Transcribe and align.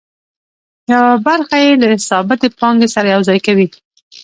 یوه 0.93 1.15
برخه 1.27 1.55
یې 1.63 1.71
له 1.81 1.87
ثابتې 2.09 2.47
پانګې 2.59 2.87
سره 2.95 3.07
یوځای 3.15 3.39
کوي 3.47 3.67